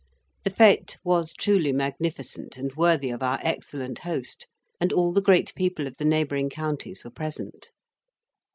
The 0.45 0.49
fete 0.49 0.97
was 1.03 1.31
truly 1.31 1.71
magnificent, 1.71 2.57
and 2.57 2.75
worthy 2.75 3.11
of 3.11 3.21
our 3.21 3.37
excellent 3.43 3.99
host; 3.99 4.47
and 4.79 4.91
all 4.91 5.13
the 5.13 5.21
great 5.21 5.53
people 5.53 5.85
of 5.85 5.97
the 5.97 6.05
neighbouring 6.05 6.49
counties 6.49 7.03
were 7.03 7.11
present. 7.11 7.69